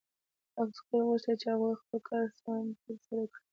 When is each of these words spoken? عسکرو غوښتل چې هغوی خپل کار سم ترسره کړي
عسکرو 0.59 1.05
غوښتل 1.09 1.35
چې 1.41 1.47
هغوی 1.53 1.75
خپل 1.81 1.99
کار 2.09 2.25
سم 2.39 2.63
ترسره 2.83 3.23
کړي 3.31 3.43